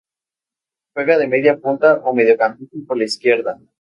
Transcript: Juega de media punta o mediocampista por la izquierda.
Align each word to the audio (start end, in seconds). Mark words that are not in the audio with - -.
Juega 0.95 1.19
de 1.19 1.27
media 1.33 1.57
punta 1.63 1.89
o 2.07 2.11
mediocampista 2.15 2.75
por 2.87 2.97
la 2.97 3.03
izquierda. 3.03 3.61